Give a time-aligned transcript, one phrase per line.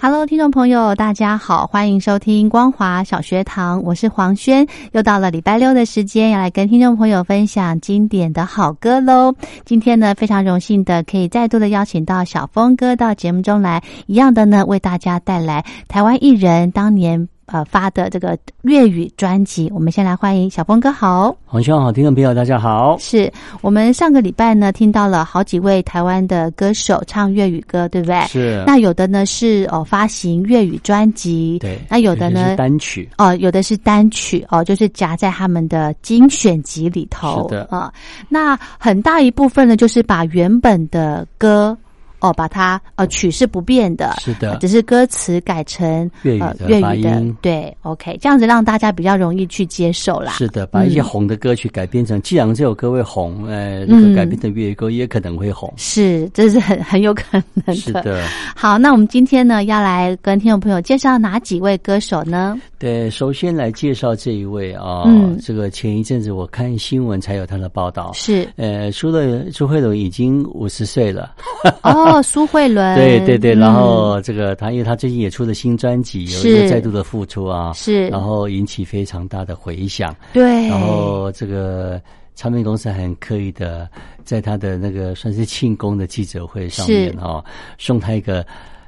[0.00, 4.64] Hello，听众朋友，大家好，欢迎收听光华小学堂，我是黄轩。
[4.92, 9.34] 又到了礼拜六的时间，要来跟听众朋友分享经典的好歌喽。
[9.64, 17.28] 今天呢，非常荣幸的可以再度的邀请到小峰哥到节目中来，一样的呢，为大家带来台湾艺人当年。
[17.48, 22.98] 呃，发的这个粤语专辑，我们先来欢迎小峰哥好，黄兄好，听众朋友大家好。
[23.00, 23.32] 是
[23.62, 28.20] 我们上个礼拜呢，听到了好几位台湾的歌手唱粤语歌，对不对？
[28.26, 28.62] 是。
[28.66, 31.78] 那有的呢是哦发行粤语专辑，对。
[31.88, 37.48] 那有的呢单曲哦，有的是单曲哦，就是夹在他们的精选集里头。
[37.48, 37.90] 是的啊，
[38.28, 41.74] 那很大一部分呢，就是把原本的歌。
[42.20, 50.32] 哦，把它呃曲是不变的，是的，只是歌词改成粤语的发音，对，OK，这样子让大家比较容易去接受啦。
[50.32, 55.72] 是的，把一些红的歌曲改编成，既然这首歌会红，呃，那个改编成粤语歌也可能会红。
[55.76, 57.74] 是，这是很很有可能。
[57.76, 58.24] 是的。
[58.56, 62.60] 好，那我们今天呢，要来跟听众朋友介绍哪几位歌手呢？
[62.80, 71.34] 对，首先来介绍这一位啊，嗯，这个前一阵子我看新闻才有他的报道，是，呃，朱乐朱慧荣已经五十岁了，
[71.82, 72.07] 哦。
[72.12, 82.00] 哦， 苏慧伦，对对对，然后这个他，因为他最近也出了新专辑，有一个再度的复出啊，是，然后引起非常大的回响，对，然后这个
[82.34, 83.88] 唱片公司很刻意的
[84.24, 87.44] 在他的那个算是庆功的记者会上面啊，
[87.78, 88.44] 送他一个，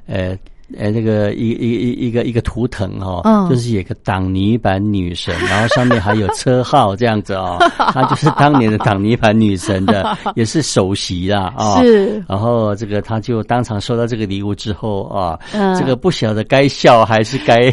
[0.07, 0.37] 呃。
[0.77, 11.81] 呃，那个一一一一个一个图腾哦，就是有个挡泥板女神，然后上面还有车号这样子哦，她 就是当年的挡泥板女神的， 也是首席啊啊！
[11.83, 15.37] 是，然后这个他就当场收到这个礼物之后啊，
[15.77, 17.69] 这个不晓得该笑还是该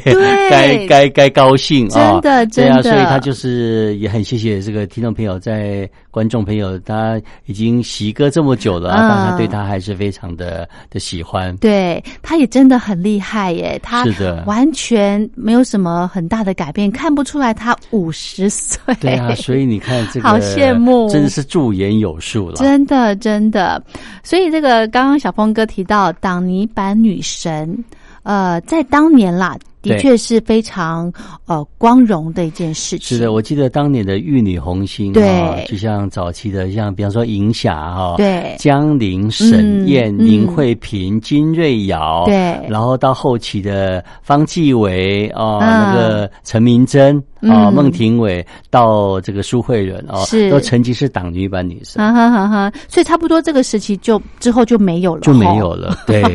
[0.48, 2.20] 该该该高兴啊！
[2.20, 12.78] 真的，真的，所以他就是也很谢谢这个听众朋友，在观众朋友，他已经习歌这么久了，当他对他还是非常的的喜欢，对他也真的。
[12.88, 14.06] 很厉害耶，他
[14.46, 18.78] 完全没有什么很大的改变，看不出来他五十岁。
[18.98, 23.80] 对啊，所以你看这个，好羡慕，真的是驻颜有术了，真的真的。
[24.22, 27.76] 所以这个刚刚小峰哥提到，挡泥板女神，
[28.22, 29.58] 呃，在当年啦。
[29.82, 31.12] 的确是非常
[31.46, 33.16] 呃光荣的一件事情。
[33.16, 42.34] 是的，我记得当年的玉女红星啊，就像早期的，像比方说银霞哈，对，江玲、沈燕、林慧萍、金瑞瑶，对，
[42.68, 52.02] 然后到后期的方继伟哦，那个陈明真啊，孟庭苇，到这个苏慧伦哦，是都曾经是党女版女神。
[52.02, 52.48] 哈哈哈！
[52.48, 55.96] 哈，所以差不多这个时期就之后就没有了，就没有了。
[56.06, 56.22] 对。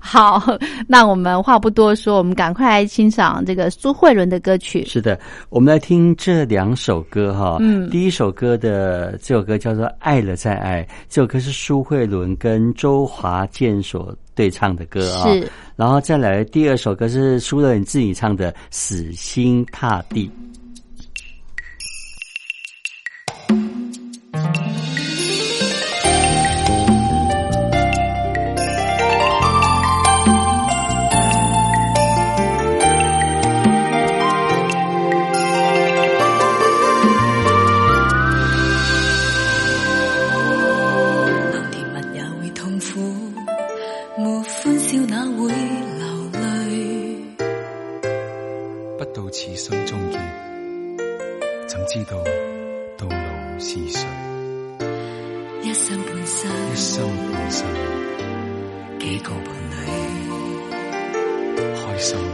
[0.00, 0.42] 好，
[0.86, 2.01] 那我们话不多说。
[2.02, 4.84] 说我们赶快来欣赏这个苏慧伦的歌曲。
[4.86, 5.16] 是的，
[5.50, 7.58] 我们来听这两首歌哈。
[7.60, 15.28] 嗯，第一首歌的这首歌叫做《爱了再爱》，这首歌是苏慧伦跟周华健所对唱的歌啊。
[15.32, 20.28] 是，然后再来第二首歌是苏乐你自己唱的《死心塌地》。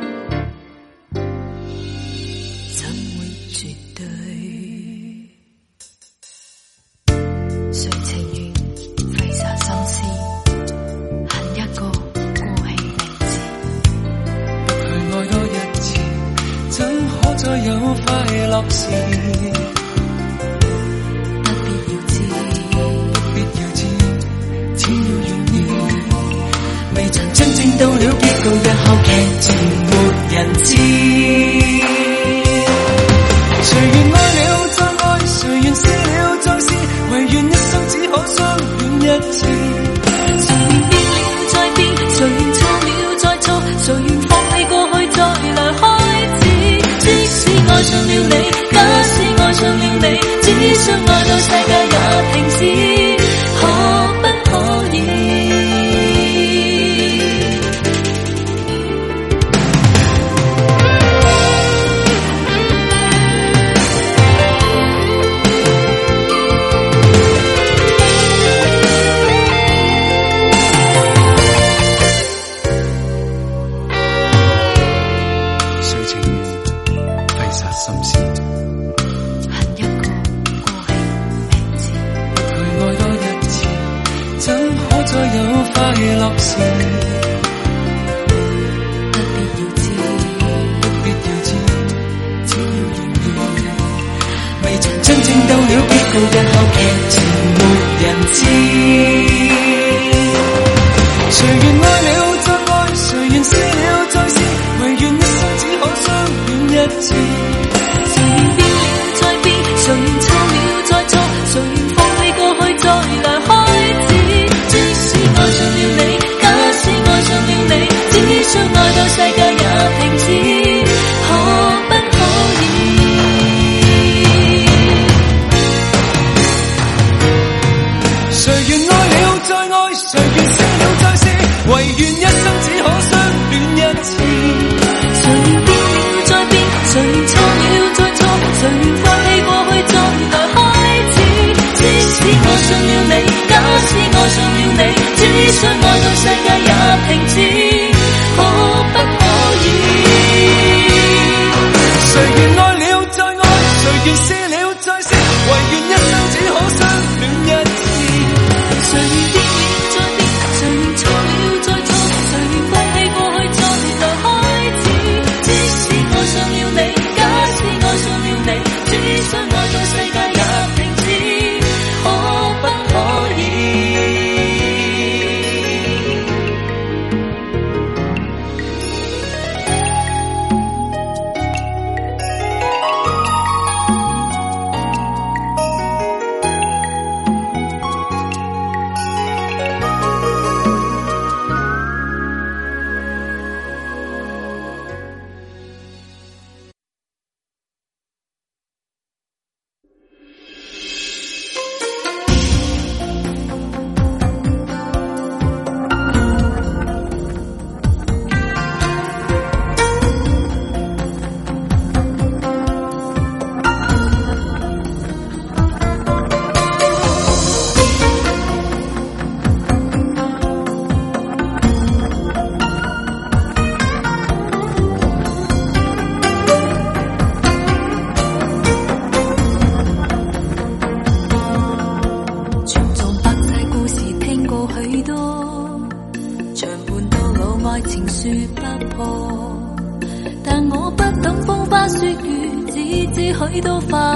[243.60, 244.07] 都发。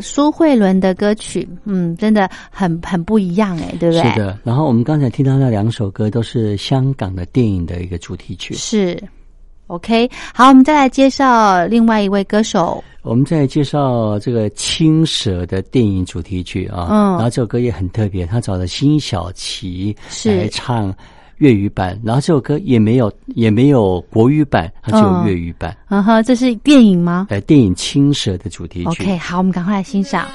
[0.00, 4.02] 苏慧伦的歌曲，嗯，真的很很不一样哎，对不对？
[4.10, 4.38] 是的。
[4.44, 8.54] 然后我们刚才听到那两首歌都是香港的电影的一个主题曲。
[8.54, 8.98] 是
[9.68, 10.08] ，OK。
[10.34, 12.82] 好，我们再来介绍另外一位歌手。
[13.02, 20.94] 我们再介绍这个《青蛇》的电影主题曲啊，嗯，然后这首歌也很特别，他找了辛晓琪来唱。
[21.38, 25.76] 粤语版，然后这首歌也没有，也没有国语版，它只有粤语版。
[25.88, 27.26] 然后这是电影吗？
[27.30, 28.88] 哎，电影《青蛇》的主题曲。
[29.02, 30.26] OK，好，我们赶快来欣赏。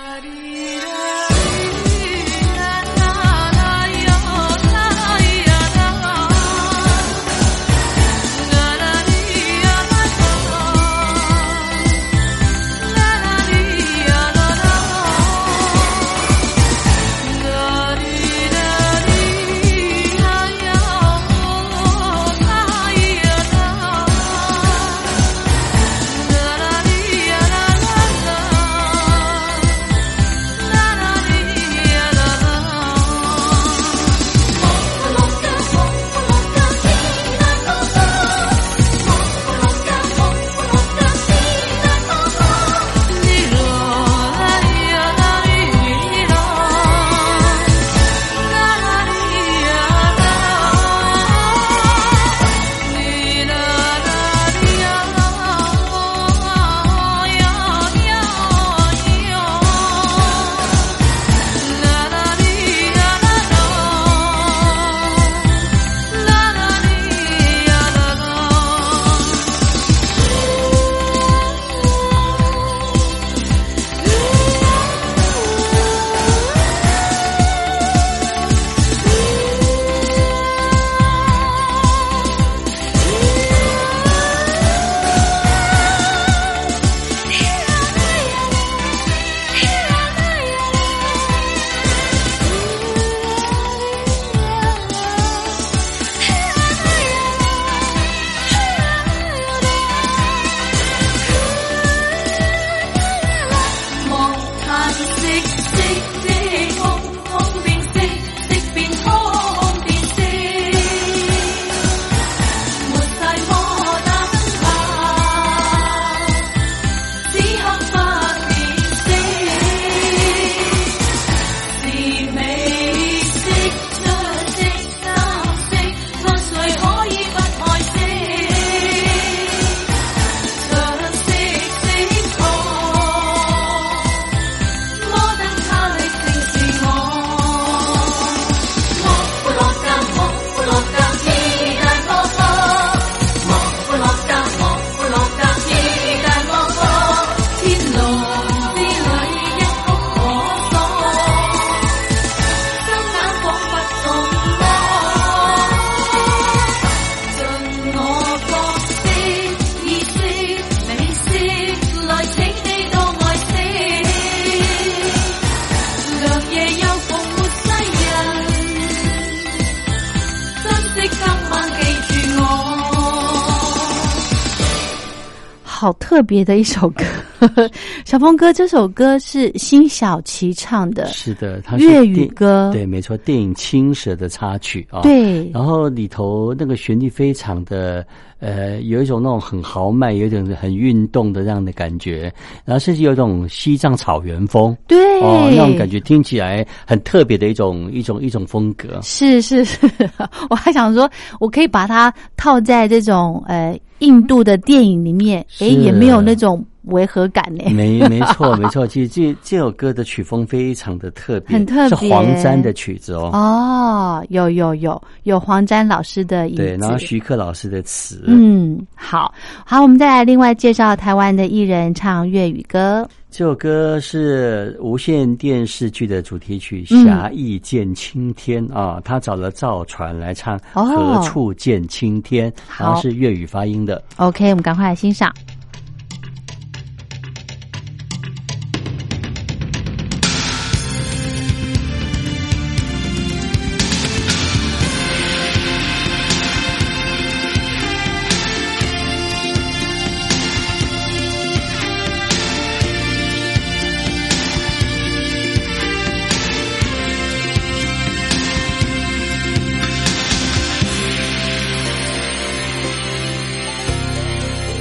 [176.19, 177.05] 特别的一首歌，
[178.03, 188.05] 小峰哥，这首歌是辛晓琪唱的，是的，粤语歌，对，没错，电影《青蛇》的插曲啊，对，然后里头那个旋律非常的，
[188.41, 192.23] 呃，有一种那种很豪迈，有一种很运动的这样的感觉，
[192.65, 199.89] 然后甚至有一种西藏草原风，对，哦，那种感觉听起来很特别的一种一种一种风格，是是是，
[200.49, 201.09] 我还想说，
[201.39, 203.73] 我可以把它套在这种呃。
[203.99, 206.65] 印度的电影里面，哎，也没有那种。
[206.83, 207.69] 违和感呢？
[207.71, 208.87] 没，没 错，没错。
[208.87, 213.29] 其实这这首歌的曲风非常的特别，很特别，是黄沾的曲子哦。
[213.33, 218.23] 哦，有，有，有，有黄沾老师的对，然后徐克老师的词。
[218.27, 219.33] 嗯，好，
[219.65, 223.07] 好，我们再来另外介绍台湾的艺人唱粤语歌。
[223.29, 234.01] 这首歌是无线电视剧的主题曲《侠义见青天》啊，他找了赵传来唱《何处见青天》，然后是粤语发音的。
[234.15, 235.31] OK，我们赶快来欣赏。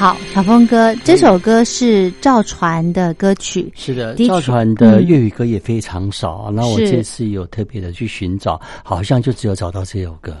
[0.00, 3.70] 好，小峰哥，这首歌是赵传的歌曲。
[3.76, 10.34] 是的，赵传的粤语歌也非常少那我这次有特别的去寻找，好像就只有找到这首歌。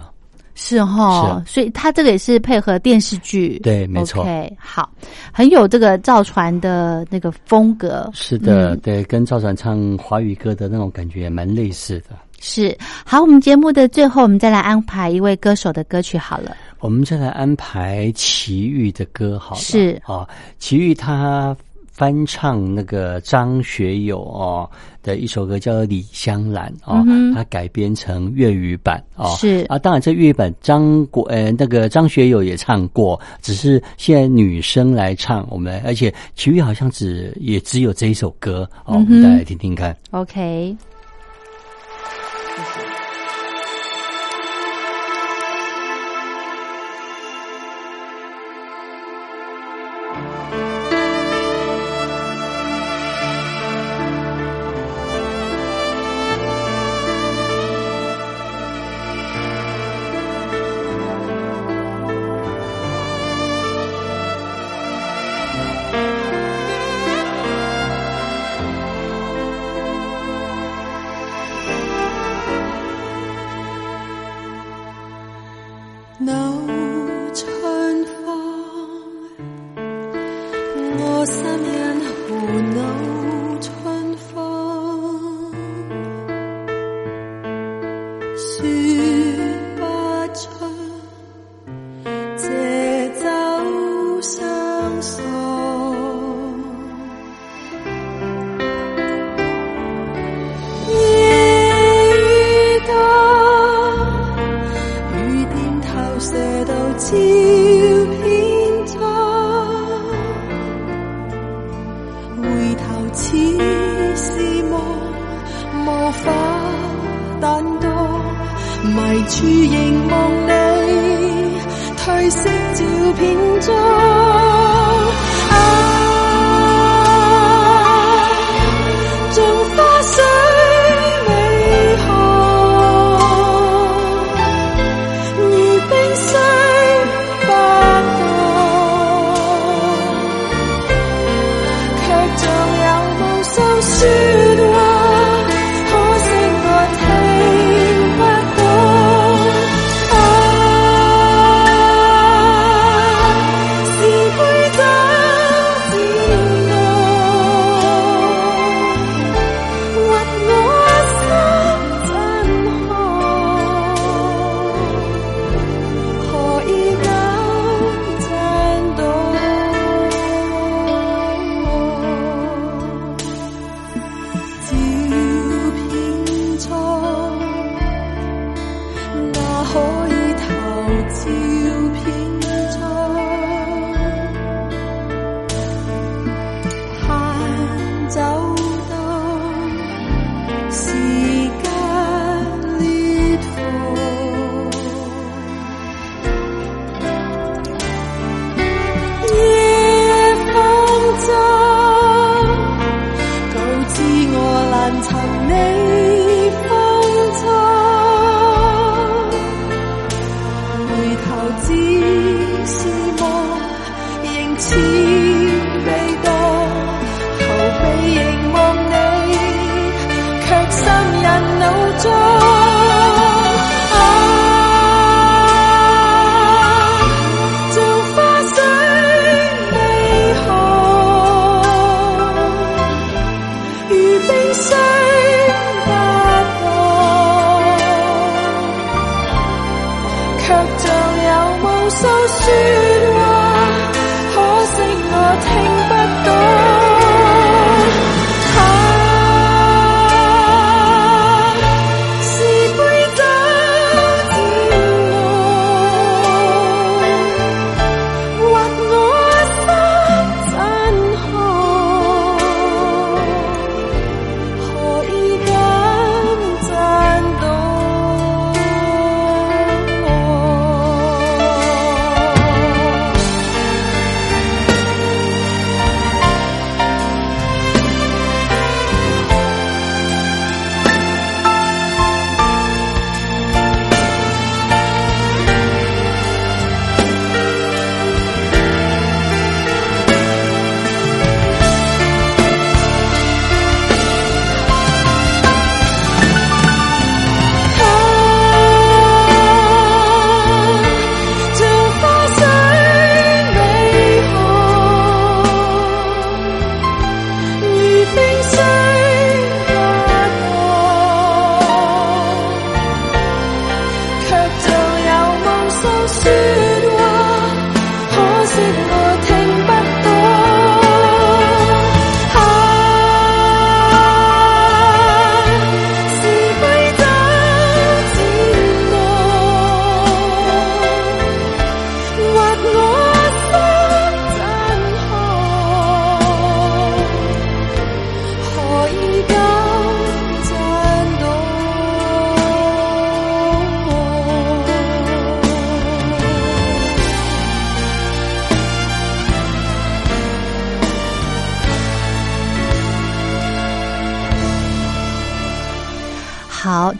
[0.54, 3.58] 是哈，所以他这个也是配合电视剧。
[3.62, 4.26] 对，没错。
[4.58, 4.90] 好，
[5.30, 8.08] 很有这个赵传的那个风格。
[8.14, 12.74] 是的，对，跟赵传唱华语歌的那种感觉也蛮类似的是。
[13.04, 16.56] 好，我们节目的最后，我们再来安排一位歌手的歌曲好了。
[16.80, 20.26] 我们再来安排齐豫的歌好了，是啊，
[20.58, 21.54] 齐豫他
[21.92, 24.68] 翻唱那个张学友哦
[25.02, 40.74] 的一首歌叫《李香兰》哦，他改编成粤语版哦，是啊，当然这粤语版张国呃那个张学友也唱过，只是现在女生来唱我们，而且祁煜好像只也只有这一首歌哦，我们再来听听看，OK。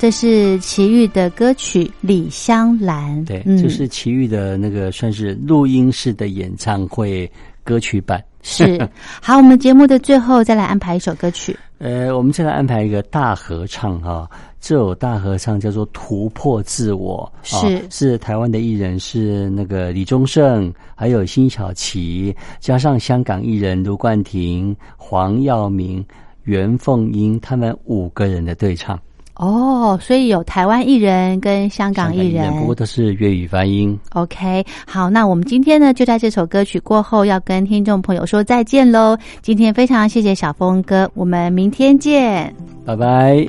[0.00, 7.30] 这是齐豫的歌曲《李香兰》，对，就是齐豫的那个算是录音式的演唱会
[7.62, 8.18] 歌曲版。
[8.40, 8.78] 是
[9.20, 11.54] 好，我们节目的最后再来安排一首歌曲。
[11.76, 14.26] 呃，我们再来安排一个大合唱啊！
[14.58, 17.30] 这首大合唱叫做《突破自我》，
[17.70, 26.02] 是是台湾的艺人，是那个李宗盛，还有辛晓琪，加上香港艺人卢冠廷、黄耀明、
[26.44, 28.98] 袁凤英，他们五个人的对唱。
[29.40, 33.98] 哦，所以有台湾艺人跟香港艺人，不过都是粤语发音。
[34.12, 39.16] OK，好，那我们今天呢，就在这首歌曲过后要跟听众朋友说再见喽。
[39.40, 43.48] 今天非常谢谢小峰哥，我们明天见，拜拜。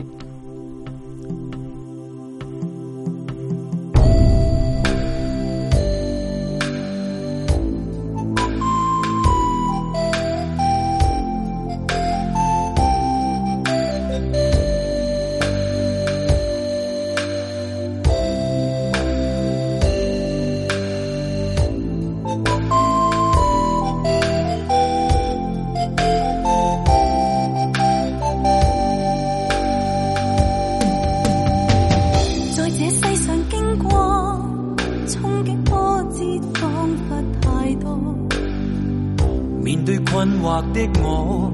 [41.02, 41.52] 我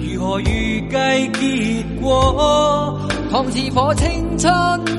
[0.00, 0.88] 如何预计
[1.34, 2.98] 结果？
[3.30, 4.50] 烫似火青春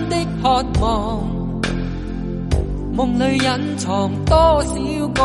[0.09, 1.25] 的渴望，
[2.93, 5.23] 梦里隐藏多少个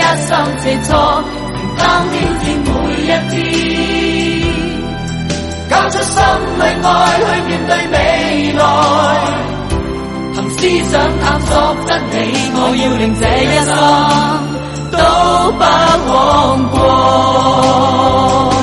[0.10, 0.89] 一生志错，
[1.78, 2.10] 仍挑
[2.41, 2.69] 天每
[3.04, 3.32] 一天，
[5.69, 6.15] 交出心
[6.58, 7.98] 里爱去面对未
[8.54, 8.65] 来，
[10.34, 10.58] 凭思
[10.91, 11.50] 想探索
[11.86, 12.12] 真理，
[12.56, 13.22] 我要令这
[14.89, 14.98] 一生都
[16.72, 16.74] 不枉
[18.50, 18.58] 过。